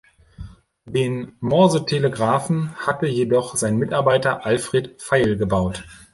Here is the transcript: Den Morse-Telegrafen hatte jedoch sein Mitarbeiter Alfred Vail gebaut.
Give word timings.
Den 0.85 1.33
Morse-Telegrafen 1.41 2.73
hatte 2.73 3.05
jedoch 3.05 3.55
sein 3.55 3.77
Mitarbeiter 3.77 4.43
Alfred 4.47 4.97
Vail 4.99 5.37
gebaut. 5.37 5.83